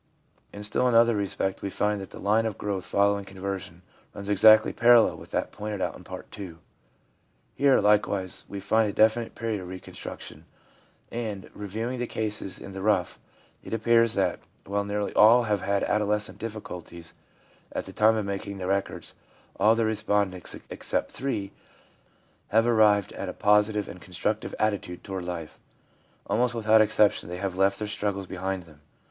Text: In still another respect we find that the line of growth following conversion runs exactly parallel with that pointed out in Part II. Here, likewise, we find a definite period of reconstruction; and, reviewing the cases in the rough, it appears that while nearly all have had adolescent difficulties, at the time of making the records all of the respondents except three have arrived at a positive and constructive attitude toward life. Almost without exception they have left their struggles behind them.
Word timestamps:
In 0.51 0.63
still 0.63 0.87
another 0.87 1.15
respect 1.15 1.61
we 1.61 1.69
find 1.69 2.01
that 2.01 2.09
the 2.09 2.17
line 2.17 2.47
of 2.47 2.57
growth 2.57 2.87
following 2.87 3.23
conversion 3.23 3.83
runs 4.15 4.29
exactly 4.29 4.73
parallel 4.73 5.15
with 5.17 5.29
that 5.29 5.51
pointed 5.51 5.79
out 5.79 5.95
in 5.95 6.03
Part 6.03 6.25
II. 6.39 6.55
Here, 7.53 7.79
likewise, 7.79 8.43
we 8.49 8.59
find 8.59 8.89
a 8.89 8.93
definite 8.93 9.35
period 9.35 9.61
of 9.61 9.67
reconstruction; 9.67 10.45
and, 11.11 11.51
reviewing 11.53 11.99
the 11.99 12.07
cases 12.07 12.57
in 12.59 12.71
the 12.71 12.81
rough, 12.81 13.19
it 13.61 13.75
appears 13.75 14.15
that 14.15 14.39
while 14.65 14.83
nearly 14.83 15.13
all 15.13 15.43
have 15.43 15.61
had 15.61 15.83
adolescent 15.83 16.39
difficulties, 16.39 17.13
at 17.71 17.85
the 17.85 17.93
time 17.93 18.15
of 18.15 18.25
making 18.25 18.57
the 18.57 18.65
records 18.65 19.13
all 19.59 19.73
of 19.73 19.77
the 19.77 19.85
respondents 19.85 20.55
except 20.71 21.11
three 21.11 21.51
have 22.47 22.65
arrived 22.65 23.11
at 23.13 23.29
a 23.29 23.33
positive 23.33 23.87
and 23.87 24.01
constructive 24.01 24.55
attitude 24.57 25.03
toward 25.03 25.25
life. 25.25 25.59
Almost 26.25 26.55
without 26.55 26.81
exception 26.81 27.29
they 27.29 27.37
have 27.37 27.55
left 27.55 27.77
their 27.77 27.87
struggles 27.87 28.25
behind 28.25 28.63
them. 28.63 28.81